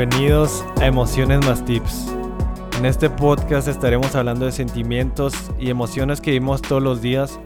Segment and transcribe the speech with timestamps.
[0.00, 2.06] Bienvenidos a Emociones más Tips.
[2.78, 7.38] En este podcast estaremos hablando de sentimientos y emociones que vivimos todos los días,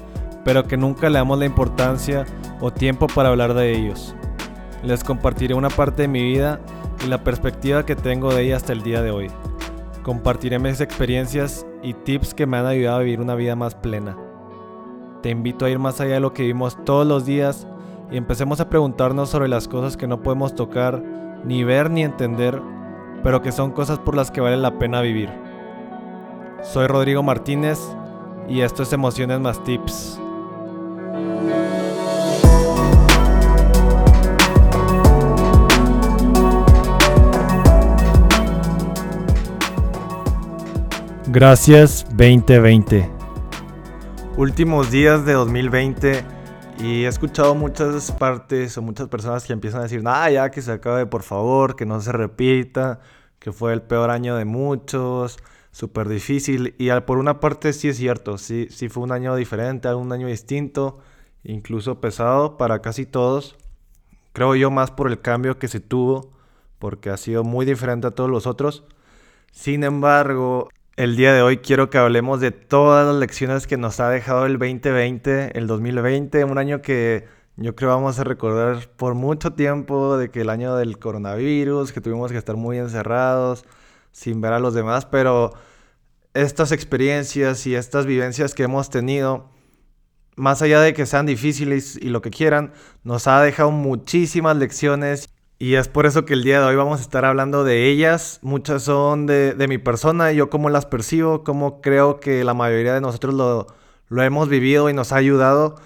[0.44, 2.24] pero que nunca le damos la importancia
[2.60, 4.14] o tiempo para hablar de ellos.
[4.84, 6.60] Les compartiré una parte de mi vida
[7.04, 9.32] y la perspectiva que tengo de ella hasta el día de hoy.
[10.04, 14.16] Compartiré mis experiencias y tips que me han ayudado a vivir una vida más plena.
[15.24, 17.66] Te invito a ir más allá de lo que vivimos todos los días
[18.12, 21.02] y empecemos a preguntarnos sobre las cosas que no podemos tocar,
[21.44, 22.60] ni ver ni entender,
[23.22, 25.30] pero que son cosas por las que vale la pena vivir.
[26.62, 27.78] Soy Rodrigo Martínez
[28.48, 30.20] y esto es Emociones más Tips.
[41.26, 43.10] Gracias 2020.
[44.36, 46.33] Últimos días de 2020
[46.78, 50.60] y he escuchado muchas partes o muchas personas que empiezan a decir, ah, ya que
[50.60, 53.00] se acabe por favor, que no se repita,
[53.38, 55.38] que fue el peor año de muchos,
[55.70, 56.74] súper difícil.
[56.78, 60.26] Y por una parte sí es cierto, sí, sí fue un año diferente, un año
[60.26, 60.98] distinto,
[61.42, 63.56] incluso pesado para casi todos.
[64.32, 66.32] Creo yo más por el cambio que se tuvo,
[66.78, 68.84] porque ha sido muy diferente a todos los otros.
[69.52, 73.98] Sin embargo, el día de hoy quiero que hablemos de todas las lecciones que nos
[73.98, 79.14] ha dejado el 2020, el 2020, un año que yo creo vamos a recordar por
[79.14, 83.64] mucho tiempo, de que el año del coronavirus, que tuvimos que estar muy encerrados,
[84.12, 85.52] sin ver a los demás, pero
[86.32, 89.50] estas experiencias y estas vivencias que hemos tenido,
[90.36, 92.72] más allá de que sean difíciles y lo que quieran,
[93.02, 95.28] nos ha dejado muchísimas lecciones
[95.64, 98.38] y es por eso que el día de hoy vamos a estar hablando de ellas.
[98.42, 103.00] Muchas son de, mi persona, yo cómo las percibo, cómo creo que la mayoría de
[103.00, 105.76] nosotros lo, hemos vivido y nos ha ayudado.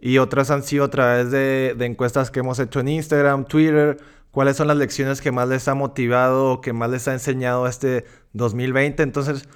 [0.00, 3.98] Y otras han sido a través de, encuestas que hemos hecho en Instagram, Twitter.
[4.30, 7.66] ¿Cuáles son las lecciones que más les ha motivado o que más les ha enseñado
[7.66, 9.02] este 2020?
[9.02, 9.46] Entonces,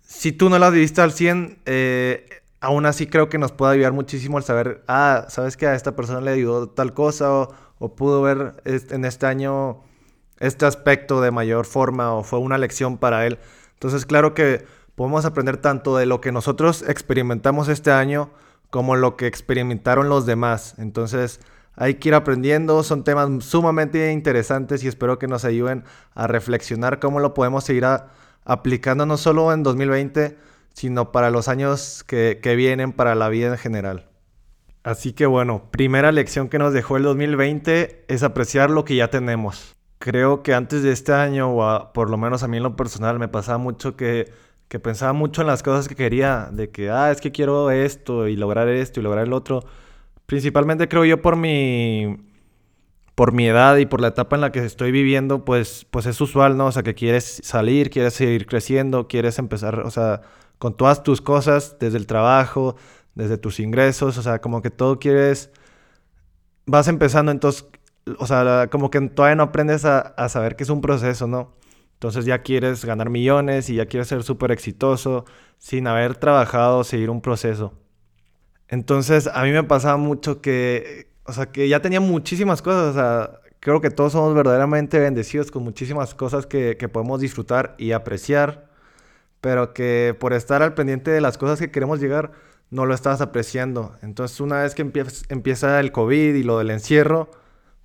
[0.00, 3.92] si tú no las viviste al 100, eh, aún así creo que nos puede ayudar
[3.92, 7.94] muchísimo el saber, ah, sabes que a esta persona le ayudó tal cosa o o
[7.94, 9.82] pudo ver en este año
[10.40, 13.38] este aspecto de mayor forma o fue una lección para él.
[13.74, 18.30] Entonces, claro que podemos aprender tanto de lo que nosotros experimentamos este año
[18.70, 20.74] como lo que experimentaron los demás.
[20.78, 21.40] Entonces,
[21.74, 25.84] hay que ir aprendiendo, son temas sumamente interesantes y espero que nos ayuden
[26.14, 27.86] a reflexionar cómo lo podemos seguir
[28.44, 30.36] aplicando no solo en 2020,
[30.72, 34.07] sino para los años que, vienen, para la vida en general.
[34.82, 39.08] Así que bueno, primera lección que nos dejó el 2020 es apreciar lo que ya
[39.08, 39.76] tenemos.
[39.98, 43.18] Creo que antes de este año, o por lo menos a mí en lo personal,
[43.18, 44.30] me pasaba mucho que,
[44.68, 48.28] que pensaba mucho en las cosas que quería, de que, ah, es que quiero esto
[48.28, 49.64] y lograr esto y lograr el otro.
[50.26, 52.16] Principalmente creo yo por mi,
[53.18, 56.20] por mi edad y por la etapa en la que estoy viviendo, pues, pues es
[56.20, 56.66] usual, ¿no?
[56.66, 60.20] O sea, que quieres salir, quieres seguir creciendo, quieres empezar, o sea,
[60.58, 62.76] con todas tus cosas, desde el trabajo,
[63.18, 65.50] desde tus ingresos, o sea, como que todo quieres,
[66.66, 67.66] vas empezando, entonces,
[68.18, 71.52] o sea, como que todavía no aprendes a, saber que es un proceso, ¿no?
[71.94, 75.24] Entonces ya quieres ganar millones y ya quieres ser súper exitoso
[75.58, 77.74] sin haber trabajado, seguir un proceso.
[78.68, 82.94] Entonces a mí me pasaba mucho que, o sea, que ya tenía muchísimas cosas, o
[82.94, 87.90] sea, creo que todos somos verdaderamente bendecidos con muchísimas cosas que, que podemos disfrutar y
[87.90, 88.70] apreciar,
[89.40, 92.30] pero que por estar al pendiente de las cosas que queremos llegar,
[92.70, 93.96] no lo estabas apreciando.
[94.02, 97.30] Entonces una vez que empieza, el COVID y lo del encierro,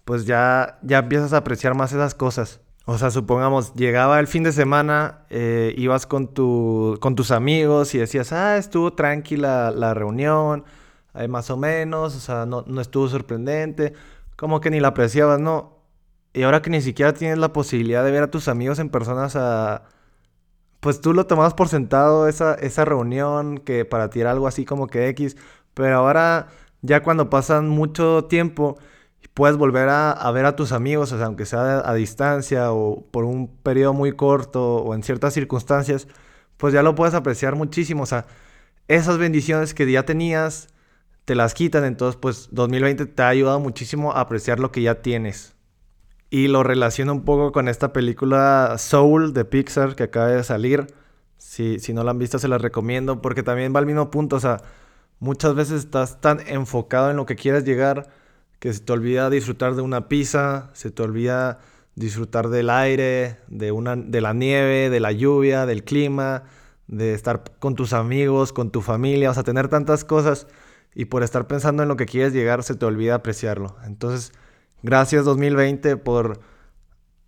[0.05, 2.61] pues ya, ya empiezas a apreciar más esas cosas.
[2.85, 7.95] O sea, supongamos, llegaba el fin de semana, eh, ibas con, tu, con tus amigos
[7.95, 10.65] y decías, ah, estuvo tranquila la reunión,
[11.15, 13.93] eh, más o menos, o sea, no, no estuvo sorprendente,
[14.35, 15.77] como que ni la apreciabas, ¿no?
[16.33, 19.35] Y ahora que ni siquiera tienes la posibilidad de ver a tus amigos en personas
[19.37, 19.83] a,
[20.83, 24.87] pues tú lo tomabas por sentado esa, esa reunión que para ti algo así como
[24.87, 25.37] que X,
[25.73, 26.49] pero ahora
[26.81, 28.77] ya cuando pasan mucho tiempo
[29.33, 33.23] puedes volver a, ver a tus amigos, o sea, aunque sea a, distancia o por
[33.25, 36.07] un periodo muy corto o en ciertas circunstancias,
[36.57, 38.25] pues ya lo puedes apreciar muchísimo, o sea,
[38.89, 40.67] esas bendiciones que ya tenías
[41.25, 45.01] te las quitan, entonces pues 2020 te ha ayudado muchísimo a apreciar lo que ya
[45.01, 45.52] tienes.
[46.33, 50.87] Y lo relaciono un poco con esta película Soul de Pixar que acaba de salir.
[51.37, 54.37] Si, si no la han visto, se la recomiendo porque también va al mismo punto.
[54.37, 54.57] O sea,
[55.19, 58.07] muchas veces estás tan enfocado en lo que quieres llegar
[58.59, 61.59] que se te olvida disfrutar de una pizza, se te olvida
[61.93, 66.45] disfrutar del aire, de, una, de la nieve, de la lluvia, del clima,
[66.87, 70.47] de estar con tus amigos, con tu familia, o sea, tener tantas cosas
[70.95, 73.75] y por estar pensando en lo que quieres llegar se te olvida apreciarlo.
[73.85, 74.33] Entonces,
[74.83, 76.41] Gracias 2020 por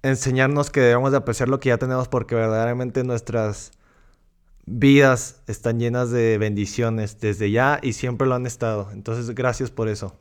[0.03, 3.71] enseñarnos que debemos de apreciar lo que ya tenemos porque verdaderamente nuestras
[4.65, 8.89] vidas están llenas de bendiciones desde ya y siempre lo han estado.
[8.91, 10.19] Entonces, gracias por eso.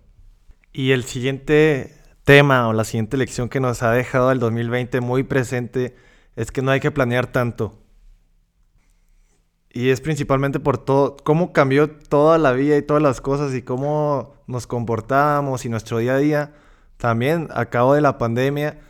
[0.72, 5.25] Y el siguiente tema o la siguiente lección que nos ha dejado el 2020 muy
[5.25, 5.96] presente
[6.37, 7.80] es que no hay que planear tanto.
[9.70, 13.62] Y es principalmente por todo, cómo cambió toda la vida y todas las cosas y
[13.62, 16.54] cómo nos comportamos y nuestro día a día.
[16.96, 18.81] También a cabo de la pandemia.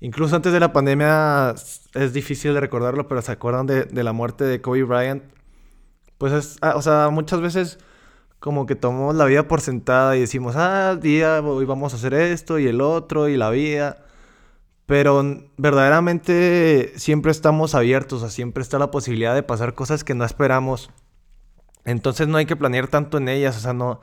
[0.00, 1.54] Incluso antes de la pandemia
[1.94, 5.22] es difícil de recordarlo, pero se acuerdan de, de la muerte de Kobe Bryant.
[6.18, 7.78] Pues es, ah, o sea, muchas veces
[8.42, 12.12] como que tomamos la vida por sentada y decimos, ah, día, hoy vamos a hacer
[12.14, 14.04] esto y el otro y la vida.
[14.86, 15.22] Pero
[15.56, 20.90] verdaderamente siempre estamos abiertos, o siempre está la posibilidad de pasar cosas que no esperamos.
[21.84, 24.00] Entonces no hay que planear tanto en ellas, o sea, no,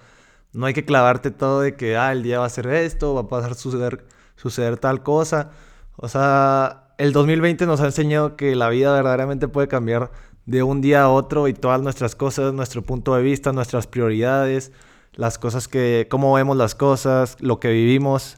[0.53, 3.21] no hay que clavarte todo de que, ah, el día va a ser esto, va
[3.21, 4.05] a pasar suceder,
[4.35, 5.51] suceder tal cosa.
[5.95, 10.11] O sea, el 2020 nos ha enseñado que la vida verdaderamente puede cambiar
[10.45, 14.71] de un día a otro y todas nuestras cosas, nuestro punto de vista, nuestras prioridades,
[15.13, 18.37] las cosas que, cómo vemos las cosas, lo que vivimos.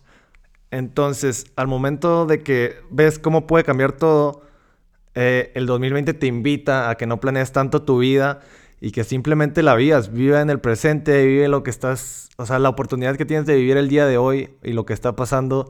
[0.71, 4.43] Entonces, al momento de que ves cómo puede cambiar todo,
[5.15, 8.41] eh, el 2020 te invita a que no planees tanto tu vida
[8.81, 12.59] y que simplemente la vivas, vive en el presente, vive lo que estás, o sea,
[12.59, 15.69] la oportunidad que tienes de vivir el día de hoy y lo que está pasando.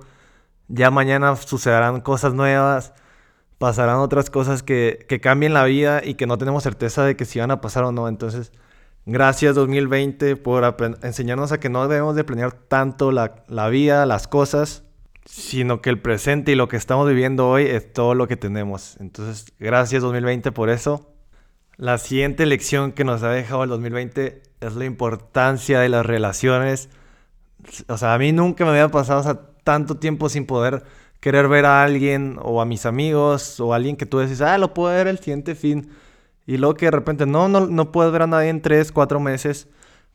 [0.69, 2.93] Ya mañana sucederán cosas nuevas
[3.61, 7.25] pasarán otras cosas que, que cambien la vida y que no tenemos certeza de que
[7.25, 8.07] si van a pasar o no.
[8.07, 8.51] Entonces,
[9.05, 14.27] gracias 2020 por enseñarnos a que no debemos de planear tanto la, la vida, las
[14.27, 14.83] cosas,
[15.25, 18.97] sino que el presente y lo que estamos viviendo hoy es todo lo que tenemos.
[18.99, 21.13] Entonces, gracias 2020 por eso.
[21.81, 26.89] La siguiente lección que nos ha dejado el 2020 es la importancia de las relaciones.
[27.87, 30.83] O sea, a mí nunca me había pasado tanto tiempo sin poder
[31.19, 34.59] querer ver a alguien o a mis amigos o a alguien que tú decís, ah,
[34.59, 35.89] lo puedo ver el siguiente fin.
[36.45, 39.19] Y luego que de repente no, no, no puedes ver a nadie en tres, cuatro
[39.19, 39.67] meses,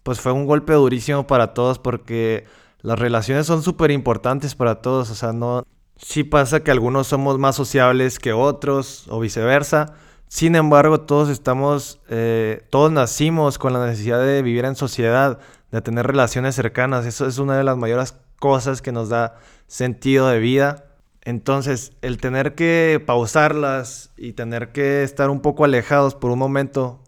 [0.05, 2.45] pues fue un golpe durísimo para todos porque
[2.81, 5.11] las relaciones son súper importantes para todos.
[5.11, 5.65] O sea, no...
[5.97, 9.95] Sí pasa que algunos somos más sociables que otros o viceversa.
[10.29, 15.39] Sin embargo, todos estamos, eh, todos nacimos con la necesidad de vivir en sociedad,
[15.71, 17.07] de tener relaciones cercanas.
[17.07, 19.37] Eso es una de las mayores cosas que nos da
[19.67, 20.85] sentido de vida.
[21.23, 27.03] Entonces, el tener que pausarlas y tener que estar un poco alejados por un momento,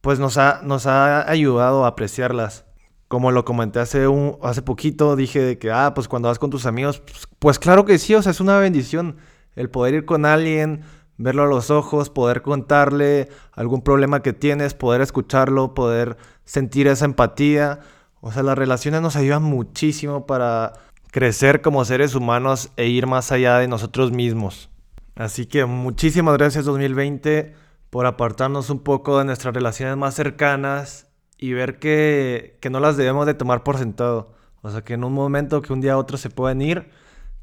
[0.00, 2.64] pues nos ha, nos ha ayudado a apreciarlas.
[3.08, 6.66] Como lo comenté hace, un, hace poquito, dije que, ah, pues cuando vas con tus
[6.66, 9.16] amigos, pues, pues claro que sí, o sea, es una bendición
[9.54, 10.82] el poder ir con alguien,
[11.18, 17.04] verlo a los ojos, poder contarle algún problema que tienes, poder escucharlo, poder sentir esa
[17.04, 17.80] empatía.
[18.20, 20.72] O sea, las relaciones nos ayudan muchísimo para
[21.10, 24.70] crecer como seres humanos e ir más allá de nosotros mismos.
[25.14, 27.54] Así que muchísimas gracias 2020
[27.90, 31.06] por apartarnos un poco de nuestras relaciones más cercanas
[31.38, 34.32] y ver que, que no las debemos de tomar por sentado.
[34.62, 36.90] O sea, que en un momento que un día a otro se pueden ir.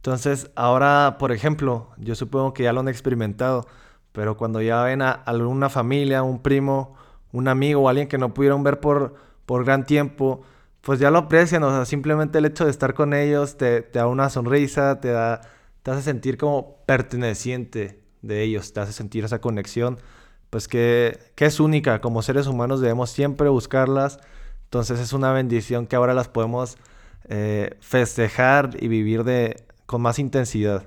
[0.02, 3.68] Entonces, ahora, por ejemplo, yo supongo que ya lo han experimentado,
[4.14, 6.96] pero cuando ya ven a alguna familia, un primo,
[7.32, 9.14] un amigo o alguien que no pudieron ver por,
[9.46, 10.42] por gran tiempo,
[10.82, 14.08] pues ya lo aprecian, o sea, simplemente el hecho de estar con ellos te, da
[14.08, 15.42] una sonrisa, te, da,
[15.84, 20.00] te hace sentir como perteneciente de ellos, te hace sentir esa conexión,
[20.50, 24.20] pues que, que es única, como seres humanos debemos siempre buscarlas,
[24.64, 26.80] entonces es una bendición que ahora las podemos
[27.30, 30.86] eh, festejar y vivir de, con más intensidad.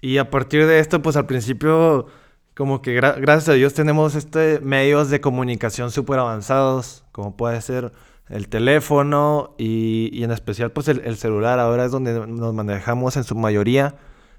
[0.00, 2.06] Y a partir de esto, pues al principio,
[2.54, 7.92] como que gracias a Dios tenemos este medios de comunicación súper avanzados, como puede ser
[8.28, 13.34] el teléfono y, en especial pues el, celular ahora es donde nos manejamos en su
[13.34, 13.96] mayoría.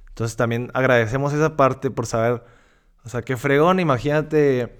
[0.07, 2.43] Entonces también agradecemos esa parte por saber,
[3.03, 4.73] o sea, qué fregón, imagínate,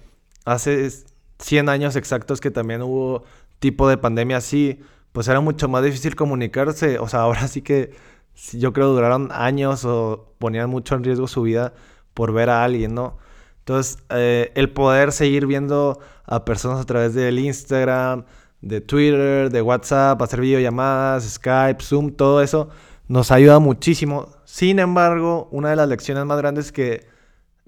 [0.46, 0.90] hace
[1.38, 3.24] 100 años exactos que también hubo
[3.58, 4.80] tipo de pandemia así,
[5.12, 8.15] pues era mucho más difícil comunicarse, o sea, ahora sí que
[8.52, 11.72] yo creo duraron años o ponían mucho en riesgo su vida
[12.14, 13.18] por ver a alguien, ¿no?
[13.58, 18.24] Entonces, eh, el poder seguir viendo a personas a través del Instagram,
[18.60, 22.68] de Twitter, de WhatsApp, hacer videollamadas, Skype, Zoom, todo eso
[23.08, 24.28] nos ayuda muchísimo.
[24.44, 27.06] Sin embargo, una de las lecciones más grandes que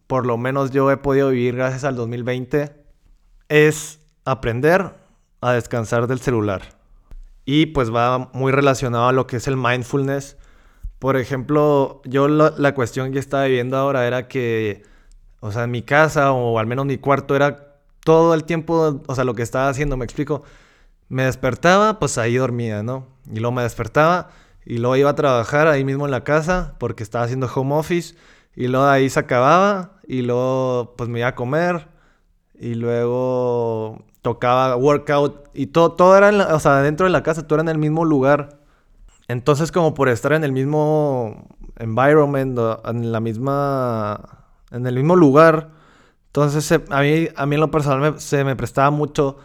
[0.06, 2.74] por lo menos yo he podido vivir gracias al 2020
[3.48, 4.94] es aprender
[5.40, 6.62] a descansar del celular.
[7.44, 10.36] Y pues va muy relacionado a lo que es el mindfulness.
[10.98, 14.82] Por ejemplo, yo la, la cuestión que estaba viviendo ahora era que,
[15.40, 19.24] o sea, mi casa o al menos mi cuarto era todo el tiempo, o sea,
[19.24, 20.42] lo que estaba haciendo, me explico
[21.08, 23.06] me despertaba, pues ahí dormía, ¿no?
[23.30, 24.30] Y luego me despertaba
[24.64, 28.14] y luego iba a trabajar ahí mismo en la casa porque estaba haciendo home office
[28.54, 31.88] y luego ahí se acababa y luego pues me iba a comer
[32.54, 37.46] y luego tocaba workout y todo, todo era, en o sea, dentro de la casa,
[37.46, 38.58] todo era en el mismo lugar.
[39.28, 45.70] Entonces como por estar en el mismo environment, en la misma, en el mismo lugar,
[46.26, 49.38] entonces a mí, a mí en lo personal se me prestaba mucho,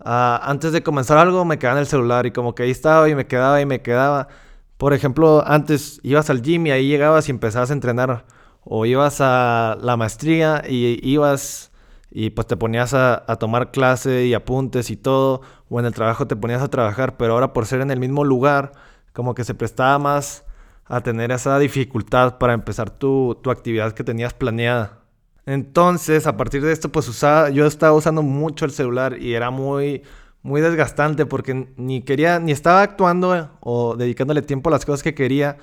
[0.00, 3.14] antes de comenzar algo me quedaba en el celular y como que ahí estaba y
[3.14, 4.28] me quedaba y me quedaba.
[4.76, 8.24] Por ejemplo, antes ibas al gym y ahí llegabas y empezabas a entrenar.
[8.64, 11.72] O ibas a la maestría y ibas
[12.10, 15.42] y pues te ponías a, tomar clase y apuntes y todo.
[15.68, 17.16] O en el trabajo te ponías a trabajar.
[17.16, 18.72] Pero ahora por ser en el mismo lugar,
[19.18, 20.44] como que se prestaba más
[20.84, 25.00] a tener esa dificultad para empezar tu, tu actividad que tenías planeada.
[25.44, 29.50] Entonces, a partir de esto, pues usaba, yo estaba usando mucho el celular y era
[29.50, 30.04] muy
[30.42, 35.16] muy desgastante porque ni quería, ni estaba actuando o dedicándole tiempo a las cosas que
[35.16, 35.56] quería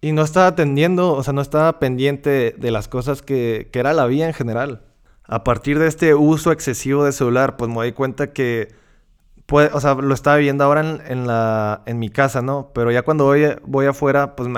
[0.00, 3.92] y no estaba atendiendo, o sea, no estaba pendiente de las cosas que, que era
[3.92, 4.86] la vida en general.
[5.24, 8.74] A partir de este uso excesivo de celular, pues me doy cuenta que,
[9.46, 12.70] puede, o sea, lo estaba viviendo ahora en, la, en mi casa, ¿no?
[12.74, 14.48] Pero ya cuando voy, voy afuera, pues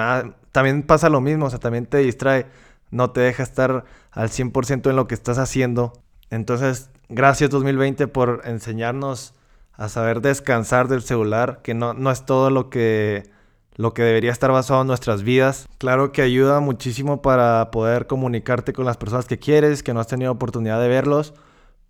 [0.52, 2.47] también pasa lo mismo, o sea, también te distrae,
[2.90, 5.92] no te deja estar al 100% en lo que estás haciendo.
[6.30, 9.35] Entonces, gracias 2020 por enseñarnos
[9.73, 13.30] a saber descansar del celular, que no, no es todo lo que,
[13.76, 15.68] lo que debería estar basado en nuestras vidas.
[15.78, 20.09] Claro que ayuda muchísimo para poder comunicarte con las personas que quieres, que no has
[20.09, 21.33] tenido oportunidad de verlos,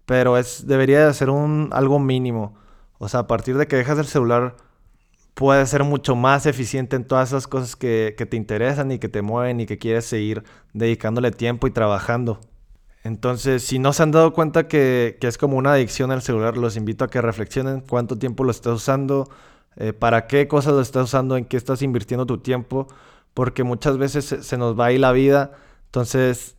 [0.04, 2.54] pero es, debería de ser un, algo mínimo.
[2.98, 4.56] O sea, a partir de que dejas el celular,
[5.34, 9.08] puedes ser mucho más eficiente en todas esas cosas que, que te interesan y que
[9.08, 12.40] te mueven y que quieres seguir dedicándole tiempo y trabajando.
[13.08, 16.76] Entonces, si no se han dado cuenta que, es como una adicción al celular, los
[16.76, 19.30] invito a que reflexionen cuánto tiempo lo estás usando,
[19.76, 22.88] eh, para qué cosas lo estás usando, en qué estás invirtiendo tu tiempo,
[23.34, 25.52] porque muchas veces se, nos va ahí la vida.
[25.86, 26.56] Entonces,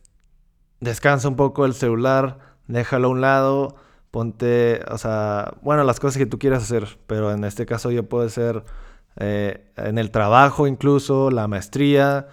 [0.80, 3.76] descansa un poco el celular, déjalo a un lado,
[4.10, 8.08] ponte, o sea, bueno, las cosas que tú quieras hacer, pero en este caso yo
[8.08, 8.64] puedo ser
[9.16, 12.28] eh, en el trabajo incluso, la maestría,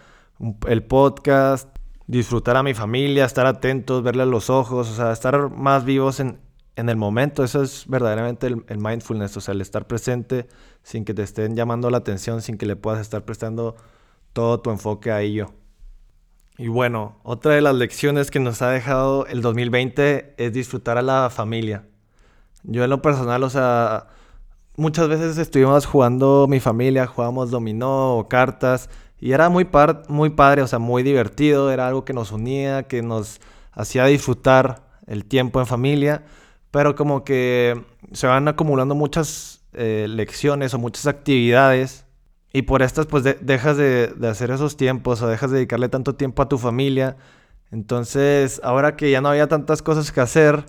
[0.68, 1.70] el podcast,
[2.08, 6.20] disfrutar a mi familia, estar atentos, verle a los ojos, o sea, estar más vivos
[6.20, 6.40] en,
[6.78, 7.44] en el momento.
[7.44, 10.48] Eso es verdaderamente el, mindfulness, o sea, el estar presente
[10.84, 13.76] sin que te estén llamando la atención, sin que le puedas estar prestando
[14.32, 15.54] todo tu enfoque a ello.
[16.58, 21.04] Y bueno, otra de las lecciones que nos ha dejado el 2020 es disfrutar a
[21.04, 21.84] la familia.
[22.64, 24.08] Yo en lo personal, o sea,
[24.76, 30.68] muchas veces estuvimos jugando mi familia, jugábamos dominó o cartas y era muy, padre, o
[30.68, 33.40] sea, muy divertido, era algo que nos unía, que nos
[33.72, 36.26] hacía disfrutar el tiempo en familia,
[36.72, 42.07] pero como que se van acumulando muchas eh, lecciones o muchas actividades
[42.54, 46.16] y por estas pues dejas de, de, hacer esos tiempos o dejas de dedicarle tanto
[46.16, 47.18] tiempo a tu familia.
[47.72, 50.66] Entonces, ahora que ya no había tantas cosas que hacer,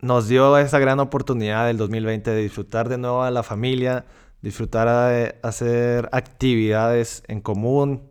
[0.00, 4.04] nos dio esa gran oportunidad del 2020 de disfrutar de nuevo a la familia,
[4.42, 8.10] disfrutar de hacer actividades en común,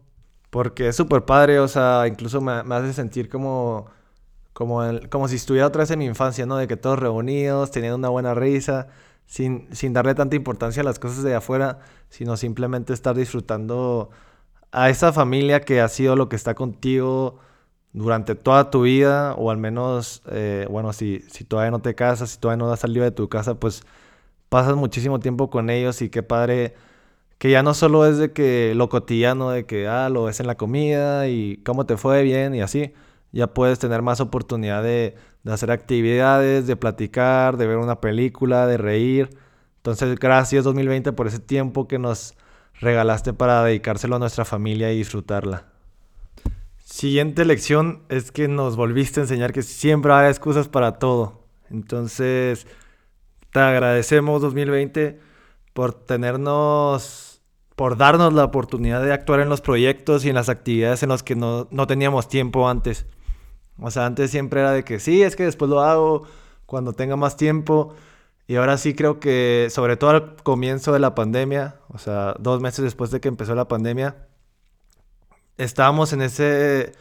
[0.50, 3.88] porque es súper padre, o sea, incluso me, hace sentir como,
[4.54, 6.58] como, como si estuviera otra vez en mi infancia, ¿no?
[6.58, 8.88] De que todos reunidos, teniendo una buena risa,
[9.26, 11.80] sin, darle tanta importancia a las cosas de afuera,
[12.10, 14.10] sino simplemente estar disfrutando
[14.72, 17.40] a esa familia que ha sido lo que está contigo
[17.94, 22.32] durante toda tu vida, o al menos, eh, bueno, si, si todavía no te casas,
[22.32, 23.84] si todavía no has salido de tu casa, pues
[24.50, 26.76] pasas muchísimo tiempo con ellos y qué padre
[27.38, 30.48] que ya no solo es de que lo cotidiano, de que, ah, lo ves en
[30.48, 32.94] la comida y cómo te fue bien y así,
[33.32, 35.16] ya puedes tener más oportunidad de,
[35.46, 39.30] de hacer actividades, de platicar, de ver una película, de reír.
[39.78, 42.34] Entonces, gracias 2020 por ese tiempo que nos
[42.82, 45.68] regalaste para dedicárselo a nuestra familia y disfrutarla.
[46.84, 51.46] Siguiente lección es que nos volviste a enseñar que siempre hay excusas para todo.
[51.70, 52.66] Entonces,
[53.54, 55.20] te agradecemos 2020
[55.74, 57.44] por tenernos,
[57.76, 61.22] por darnos la oportunidad de actuar en los proyectos y en las actividades en las
[61.22, 63.06] que no, no teníamos tiempo antes.
[63.80, 66.24] O sea, antes siempre era de que sí, es que después lo hago
[66.66, 67.96] cuando tenga más tiempo.
[68.48, 72.62] Y ahora sí creo que, sobre todo al comienzo de la pandemia, o sea, dos
[72.62, 74.16] meses después de que empezó la pandemia,
[75.58, 76.94] estábamos en ese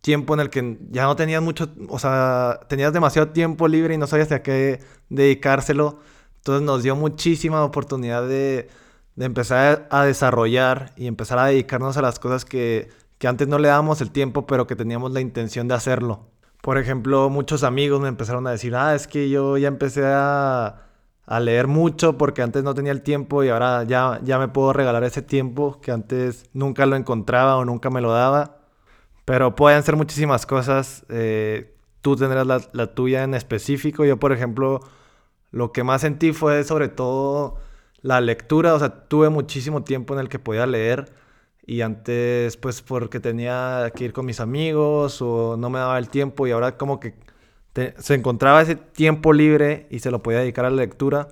[0.00, 3.98] tiempo en el que ya no tenías mucho, o sea, tenías demasiado tiempo libre y
[3.98, 6.00] no sabías a qué dedicárselo.
[6.38, 8.68] Entonces nos dio muchísima oportunidad de,
[9.16, 12.90] empezar a desarrollar y empezar a dedicarnos a las cosas que,
[13.22, 16.26] que antes no le dábamos el tiempo, pero que teníamos la intención de hacerlo.
[16.60, 20.88] Por ejemplo, muchos amigos me empezaron a decir, ah, es que yo ya empecé a,
[21.24, 24.72] a leer mucho porque antes no tenía el tiempo y ahora ya, ya me puedo
[24.72, 28.56] regalar ese tiempo que antes nunca lo encontraba o nunca me lo daba.
[29.24, 31.06] Pero pueden ser muchísimas cosas.
[31.08, 34.04] Eh, tú tendrás la, la, tuya en específico.
[34.04, 34.80] Yo, por ejemplo,
[35.52, 37.54] lo que más sentí fue sobre todo
[38.00, 38.74] la lectura.
[38.74, 41.21] O sea, tuve muchísimo tiempo en el que podía leer.
[41.64, 46.08] Y antes, pues, porque tenía que ir con mis amigos o no me daba el
[46.08, 46.46] tiempo.
[46.46, 47.14] Y ahora como que
[47.98, 51.28] se encontraba ese tiempo libre y se lo podía dedicar a la lectura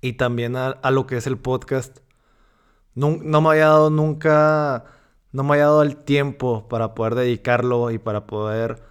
[0.00, 1.98] y también a, lo que es el podcast.
[2.94, 4.84] No, no, me había dado nunca,
[5.32, 8.82] no me había dado el tiempo para poder dedicarlo y para poder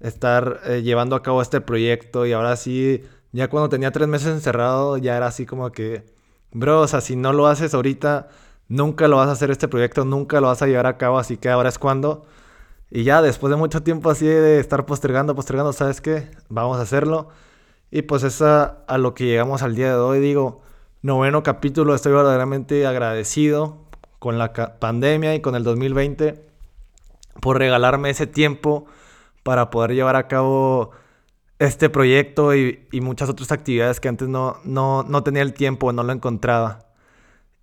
[0.00, 3.02] estar eh, llevando a cabo este proyecto y ahora sí,
[3.32, 6.06] ya cuando tenía tres meses encerrado, ya era así como que,
[6.52, 8.28] bro, o sea, si no lo haces ahorita,
[8.68, 11.36] nunca lo vas a hacer este proyecto, nunca lo vas a llevar a cabo, así
[11.36, 12.26] que ahora es cuando.
[12.90, 16.30] Y ya después de mucho tiempo así de estar postergando, postergando, ¿sabes qué?
[16.50, 17.28] Vamos a hacerlo.
[17.90, 20.20] Y pues es a, lo que llegamos al día de hoy.
[20.20, 20.60] Digo,
[21.02, 23.78] noveno capítulo, estoy verdaderamente agradecido
[24.18, 26.44] con la pandemia y con el 2020
[27.40, 28.86] por regalarme ese tiempo
[29.42, 30.92] para poder llevar a cabo
[31.58, 35.92] este proyecto y, y muchas otras actividades que antes no, no, no tenía el tiempo,
[35.92, 36.91] no lo encontraba.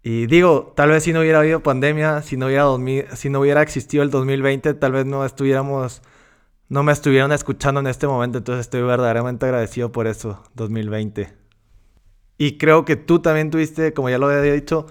[0.02, 3.62] Y digo, tal vez si no hubiera habido pandemia, si no hubiera, si no hubiera
[3.62, 6.02] existido el 2020, tal vez no estuviéramos,
[6.70, 8.38] no me estuvieran escuchando en este momento.
[8.38, 11.34] Entonces estoy verdaderamente agradecido por eso, 2020.
[12.38, 14.88] Y creo que tú también tuviste, como ya lo había dicho,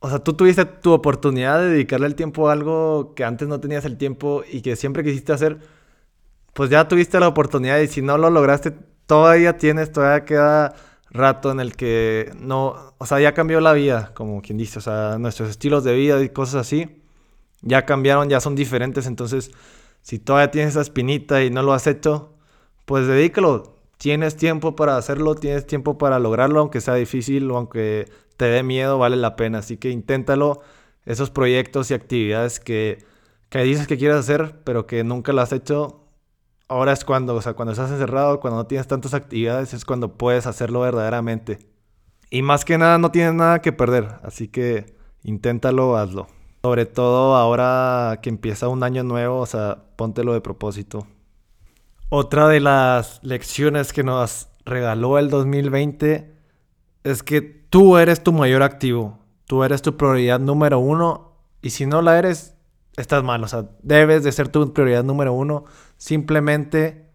[0.00, 3.60] o sea, tú tuviste tu oportunidad de dedicarle el tiempo a algo que antes no
[3.60, 5.58] tenías el tiempo y que siempre quisiste hacer,
[6.54, 8.72] pues ya tuviste la oportunidad y si no lo lograste,
[9.06, 10.74] todavía tienes, todavía queda
[11.10, 14.82] rato en el que no, o sea, ya cambió la vida, como quien dice, o
[14.82, 17.02] sea, nuestros estilos de vida y cosas así,
[17.62, 19.50] ya cambiaron, ya son diferentes, entonces,
[20.02, 22.34] si todavía tienes esa espinita y no lo has hecho,
[22.86, 28.06] pues dedícalo, tienes tiempo para hacerlo, tienes tiempo para lograrlo, aunque sea difícil o aunque
[28.36, 30.62] te dé miedo, vale la pena, así que inténtalo,
[31.06, 33.04] esos proyectos y actividades que,
[33.48, 35.99] que dices que quieres hacer, pero que nunca lo has hecho,
[36.70, 40.14] ahora es cuando, o sea, cuando estás encerrado, cuando no tienes tantas actividades, es cuando
[40.14, 41.58] puedes hacerlo verdaderamente.
[42.30, 46.28] Y más que nada no tienes nada que perder, así que inténtalo, hazlo.
[46.62, 51.08] Sobre todo ahora que empieza un año nuevo, o sea, póntelo de propósito.
[52.08, 56.32] Otra de las lecciones que nos regaló el 2020
[57.02, 61.86] es que tú eres tu mayor activo, tú eres tu prioridad número uno y si
[61.86, 62.54] no la eres,
[63.00, 65.64] estás mal, o sea, debes de ser tu prioridad número uno
[65.96, 67.10] simplemente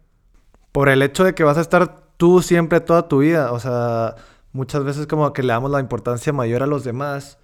[0.72, 4.14] por el hecho de que vas a estar tú siempre toda tu vida, o sea,
[4.52, 7.38] muchas veces como que le damos la importancia mayor a los demás,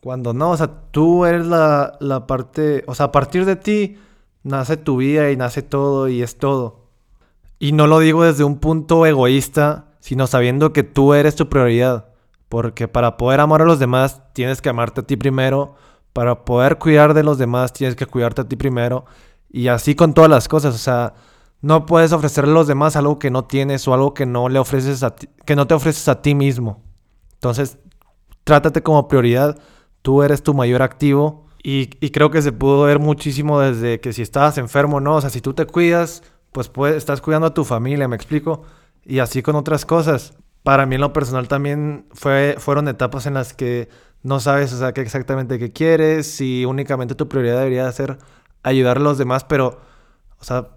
[0.00, 3.98] cuando no, o sea, tú eres la, la parte, o sea, a partir de ti
[4.42, 6.84] nace tu vida y nace todo y es todo.
[7.58, 12.08] Y no lo digo desde un punto egoísta, sino sabiendo que tú eres tu prioridad.
[12.50, 15.74] Porque para poder amar a los demás tienes que amarte a ti primero
[16.14, 19.04] para poder cuidar de los demás tienes que cuidarte a ti primero.
[19.50, 20.74] Y así con todas las cosas.
[20.74, 21.14] O sea,
[21.60, 24.58] no puedes ofrecerle a los demás algo que no tienes o algo que no le
[24.58, 26.82] ofreces a ti, que no te ofreces a ti mismo.
[27.34, 27.78] Entonces,
[28.44, 29.58] trátate como prioridad.
[30.02, 31.46] Tú eres tu mayor activo.
[31.64, 35.16] Y, creo que se pudo ver muchísimo desde que si estabas enfermo, ¿no?
[35.16, 36.22] O sea, si tú te cuidas,
[36.52, 38.62] pues puedes, estás cuidando a tu familia, me explico.
[39.02, 40.34] Y así con otras cosas.
[40.62, 43.88] Para mí en lo personal también fue, fueron etapas en las que
[44.24, 48.18] no sabes, o sea, qué exactamente qué quieres, si únicamente tu prioridad debería ser
[48.62, 49.78] ayudar a los demás, pero,
[50.40, 50.70] o sea,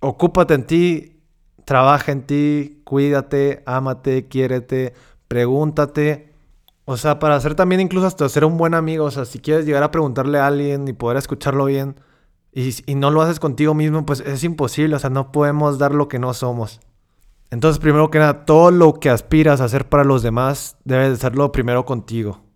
[0.00, 1.22] ocúpate en ti,
[1.64, 4.92] trabaja en ti, cuídate, ámate, quiérete,
[5.28, 6.34] pregúntate.
[6.84, 9.66] O sea, para hacer también incluso hasta ser un buen amigo, o sea, si quieres
[9.66, 11.94] llegar a preguntarle a alguien y poder escucharlo bien
[12.52, 15.94] y, y no lo haces contigo mismo, pues es imposible, o sea, no podemos dar
[15.94, 16.80] lo que no somos.
[17.50, 21.16] Entonces, primero que nada, todo lo que aspiras a hacer para los demás debe de
[21.16, 22.49] serlo primero contigo.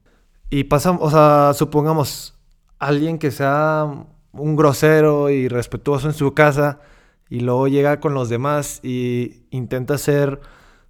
[0.54, 2.38] Y pasa, o sea, supongamos
[2.78, 3.92] alguien que sea
[4.32, 6.78] un grosero y respetuoso en su casa
[7.28, 10.40] y luego llega con los demás y intenta ser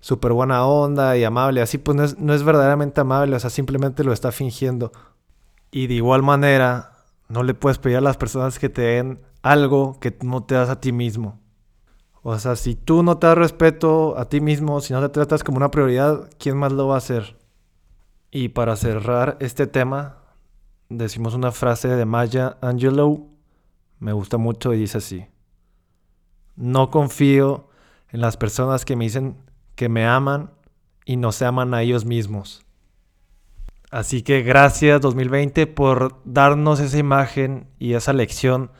[0.00, 3.48] súper buena onda y amable, así pues no es, no es verdaderamente amable, o sea,
[3.48, 4.92] simplemente lo está fingiendo.
[5.70, 6.98] Y de igual manera,
[7.30, 10.68] no le puedes pedir a las personas que te den algo que no te das
[10.68, 11.40] a ti mismo.
[12.20, 15.42] O sea, si tú no te das respeto a ti mismo, si no te tratas
[15.42, 17.42] como una prioridad, ¿quién más lo va a hacer?
[18.36, 20.16] Y para cerrar este tema,
[20.88, 23.30] decimos una frase de Maya Angelou,
[24.00, 25.26] me gusta mucho y dice así,
[26.56, 27.68] no confío
[28.08, 29.36] en las personas que me dicen
[29.76, 30.50] que me aman
[31.04, 32.66] y no se aman a ellos mismos.
[33.92, 38.72] Así que gracias 2020 por darnos esa imagen y esa lección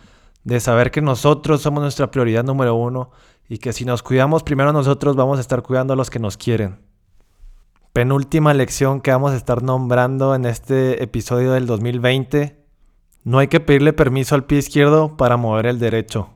[0.42, 3.12] de saber que nosotros somos nuestra prioridad número uno
[3.48, 6.36] y que si nos cuidamos primero nosotros vamos a estar cuidando a los que nos
[6.36, 6.83] quieren.
[7.94, 12.60] Penúltima lección que vamos a estar nombrando en este episodio del 2020.
[13.22, 16.30] No hay que pedirle permiso al pie izquierdo para mover el derecho.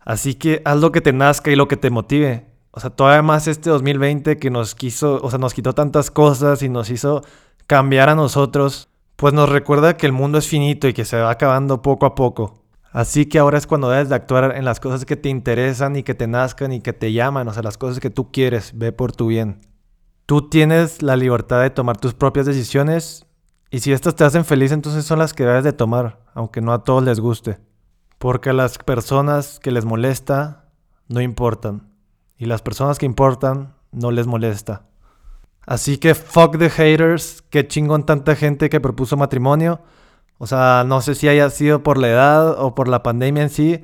[0.00, 2.52] Así que haz lo que te nazca y lo que te motive.
[2.72, 6.62] O sea, todavía más este 2020 que nos quiso, o sea, nos quitó tantas cosas
[6.62, 7.24] y nos hizo
[7.66, 11.30] cambiar a nosotros, pues nos recuerda que el mundo es finito y que se va
[11.30, 12.64] acabando poco a poco.
[12.92, 16.02] Así que ahora es cuando debes de actuar en las cosas que te interesan y
[16.02, 18.92] que te nazcan y que te llaman, o sea, las cosas que tú quieres, ve
[18.92, 19.67] por tu bien.
[20.28, 23.24] Tú tienes la libertad de tomar tus propias decisiones
[23.70, 26.74] y si estas te hacen feliz, entonces son las que debes de tomar, aunque no
[26.74, 27.60] a todos les guste.
[28.18, 30.66] Porque las personas que les molesta
[31.08, 31.94] no importan.
[32.36, 34.82] Y las personas que importan no les molesta.
[35.66, 39.80] Así que fuck the haters, qué chingón tanta gente que propuso matrimonio.
[40.36, 43.50] O sea, no sé si haya sido por la edad o por la pandemia en
[43.50, 43.80] sí,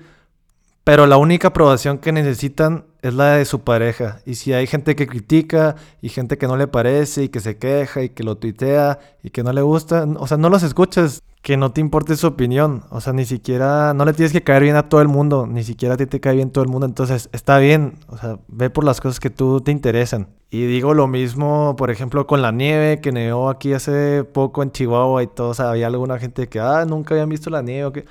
[0.85, 4.21] pero la única aprobación que necesitan es la de su pareja.
[4.25, 7.59] Y si hay gente que critica y gente que no le parece y que se
[7.59, 11.23] queja y que lo tuitea y que no le gusta, o sea, no los escuches,
[11.43, 12.85] que no te importe su opinión.
[12.89, 15.63] O sea, ni siquiera, no le tienes que caer bien a todo el mundo, ni
[15.65, 16.87] siquiera a ti te cae bien todo el mundo.
[16.87, 20.29] Entonces, está bien, o sea, ve por las cosas que tú te interesan.
[20.49, 24.73] Y digo lo mismo, por ejemplo, con la nieve que nevó aquí hace poco en
[24.73, 25.51] Chihuahua y todo.
[25.51, 28.07] O sea, había alguna gente que, ah, nunca habían visto la nieve o que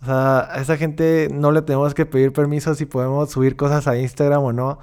[0.00, 3.88] o sea, a esa gente no le tenemos que pedir permiso si podemos subir cosas
[3.88, 4.78] a Instagram o no.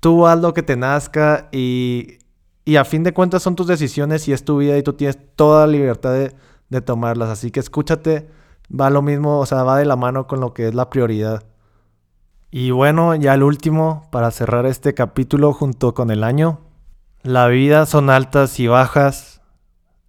[0.00, 2.18] Tú haz lo que te nazca y,
[2.64, 5.18] y a fin de cuentas son tus decisiones y es tu vida y tú tienes
[5.34, 6.34] toda la libertad de,
[6.68, 7.30] de tomarlas.
[7.30, 8.28] Así que escúchate,
[8.68, 11.44] va lo mismo, o sea, va de la mano con lo que es la prioridad.
[12.50, 16.60] Y bueno, ya el último, para cerrar este capítulo junto con el año.
[17.22, 19.40] La vida son altas y bajas,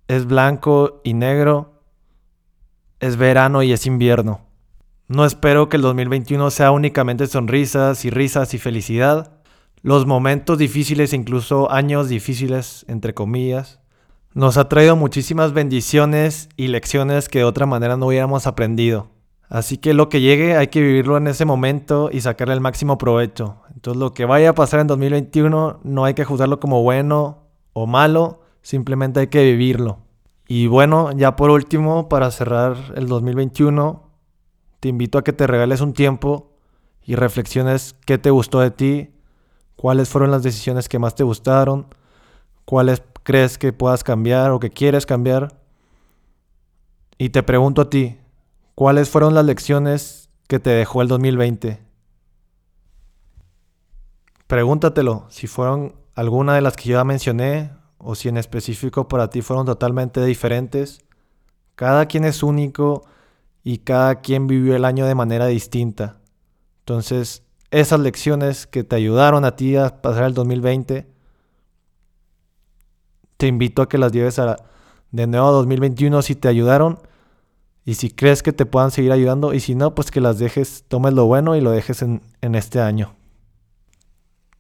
[0.10, 1.75] es blanco y negro
[3.06, 4.42] es verano y es invierno.
[5.08, 9.34] No espero que el 2021 sea únicamente sonrisas y risas y felicidad.
[9.84, 13.80] Los momentos difíciles, incluso años difíciles, entre comillas,
[14.34, 19.12] nos ha traído muchísimas bendiciones y lecciones que de otra manera no hubiéramos aprendido.
[19.48, 22.98] Así que lo que llegue hay que vivirlo en ese momento y sacarle el máximo
[22.98, 23.58] provecho.
[23.76, 27.86] Entonces lo que vaya a pasar en 2021 no hay que juzgarlo como bueno o
[27.86, 30.05] malo, simplemente hay que vivirlo.
[30.48, 34.04] Y bueno, ya por último, para cerrar el 2021,
[34.80, 36.52] te invito a que te regales un tiempo
[37.04, 39.10] y reflexiones qué te gustó de ti,
[39.76, 41.88] cuáles fueron las decisiones que más te gustaron,
[42.66, 45.60] cuáles crees que puedas cambiar o que quieres cambiar.
[47.18, 48.20] Y te pregunto a ti,
[48.76, 51.82] ¿cuáles fueron las lecciones que te dejó el 2020?
[54.46, 59.30] Pregúntatelo si fueron alguna de las que yo ya mencioné o si en específico para
[59.30, 61.00] ti fueron totalmente diferentes.
[61.76, 63.04] Cada quien es único
[63.64, 66.20] y cada quien vivió el año de manera distinta.
[66.80, 71.08] Entonces, esas lecciones que te ayudaron a ti a pasar el 2020,
[73.38, 74.40] te invito a que las lleves
[75.12, 77.00] de nuevo a 2021 si te ayudaron
[77.84, 80.86] y si crees que te puedan seguir ayudando y si no, pues que las dejes,
[80.88, 83.16] tomes lo bueno y lo dejes en, en este año.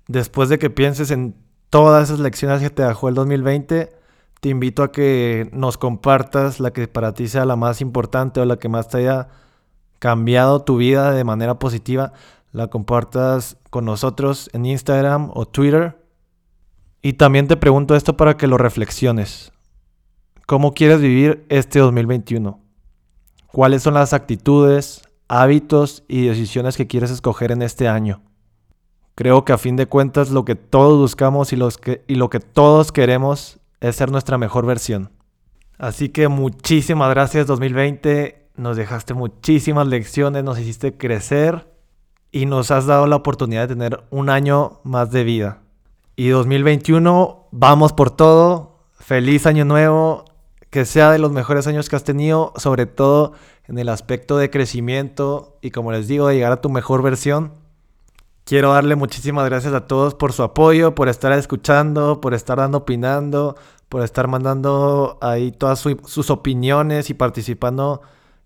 [0.07, 1.35] Después de que pienses en
[1.75, 3.91] todas esas lecciones que te dejó el 2020,
[4.39, 8.45] te invito a que nos compartas la que para ti sea la más importante o
[8.45, 9.27] la que más te haya
[9.99, 12.13] cambiado tu vida de manera positiva.
[12.53, 16.01] La compartas con nosotros en Instagram o Twitter.
[17.01, 19.51] Y también te pregunto esto para que lo reflexiones.
[20.45, 22.57] ¿Cómo quieres vivir este 2021?
[23.47, 28.21] ¿Cuáles son las actitudes, hábitos y decisiones que quieres escoger en este año?
[29.15, 32.29] Creo que a fin de cuentas lo que todos buscamos y, los que, y lo
[32.29, 35.11] que todos queremos es ser nuestra mejor versión.
[35.77, 41.67] Así que muchísimas gracias 2020, nos dejaste muchísimas lecciones, nos hiciste crecer
[42.31, 45.61] y nos has dado la oportunidad de tener un año más de vida.
[46.17, 50.25] Y 2021, vamos por todo, feliz año nuevo,
[50.69, 53.33] que sea de los mejores años que has tenido, sobre todo
[53.67, 57.53] en el aspecto de crecimiento y como les digo, de llegar a tu mejor versión.
[58.45, 62.77] Quiero darle muchísimas gracias a todos por su apoyo, por estar escuchando, por estar dando
[62.77, 63.55] opinando,
[63.89, 68.01] por estar mandando ahí todas sus opiniones y participando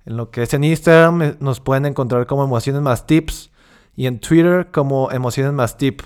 [0.05, 1.21] en lo que es en Instagram.
[1.21, 3.51] Eh, nos pueden encontrar como Emociones Más Tips
[3.93, 6.01] y en Twitter como Emociones Más Tip.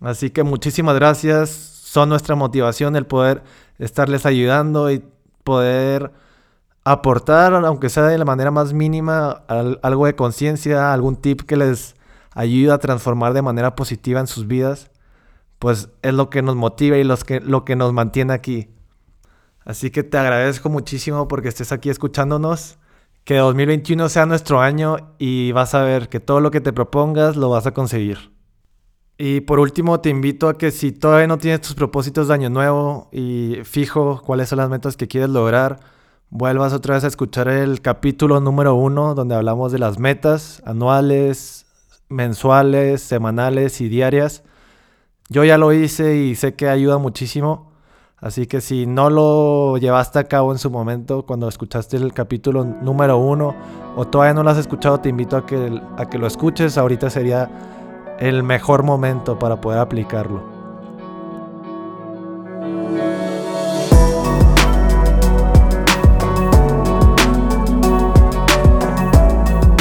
[0.00, 1.50] Así que muchísimas gracias.
[1.50, 3.42] Son nuestra motivación el poder
[3.80, 5.02] estarles ayudando y
[5.42, 6.12] poder
[6.84, 9.42] aportar, aunque sea de la manera más mínima,
[9.82, 11.96] algo de conciencia, algún tip que les
[12.34, 14.90] ayuda a transformar de manera positiva en sus vidas,
[15.58, 18.68] pues es lo que nos motiva y los que, lo que nos mantiene aquí.
[19.64, 22.78] Así que te agradezco muchísimo porque estés aquí escuchándonos.
[23.24, 27.36] Que 2021 sea nuestro año y vas a ver que todo lo que te propongas
[27.36, 28.34] lo vas a conseguir.
[29.16, 32.50] Y por último, te invito a que si todavía no tienes tus propósitos de año
[32.50, 35.80] nuevo y fijo cuáles son las metas que quieres lograr,
[36.28, 41.63] vuelvas otra vez a escuchar el capítulo número uno donde hablamos de las metas anuales,
[42.08, 44.42] mensuales, semanales y diarias.
[45.28, 47.72] Yo ya lo hice y sé que ayuda muchísimo.
[48.18, 52.64] Así que si no lo llevaste a cabo en su momento, cuando escuchaste el capítulo
[52.64, 53.54] número uno,
[53.96, 56.78] o todavía no lo has escuchado, te invito a que, a que lo escuches.
[56.78, 57.50] Ahorita sería
[58.18, 60.53] el mejor momento para poder aplicarlo.